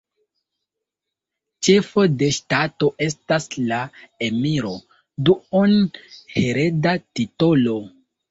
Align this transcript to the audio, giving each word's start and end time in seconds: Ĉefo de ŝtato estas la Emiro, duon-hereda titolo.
Ĉefo 1.65 2.05
de 2.21 2.29
ŝtato 2.37 2.89
estas 3.07 3.45
la 3.73 3.81
Emiro, 4.29 4.71
duon-hereda 5.29 6.95
titolo. 7.21 7.77